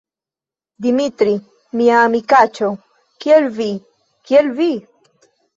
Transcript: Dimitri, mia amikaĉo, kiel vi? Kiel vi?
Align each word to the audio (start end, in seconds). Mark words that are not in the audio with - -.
Dimitri, 0.85 1.35
mia 1.81 1.99
amikaĉo, 2.07 2.71
kiel 3.25 3.47
vi? 3.61 3.71
Kiel 4.31 4.53
vi? 4.63 4.71